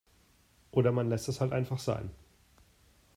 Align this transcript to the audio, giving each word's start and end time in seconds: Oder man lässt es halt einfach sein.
Oder 0.71 0.91
man 0.91 1.09
lässt 1.09 1.29
es 1.29 1.41
halt 1.41 1.51
einfach 1.53 1.77
sein. 1.77 2.09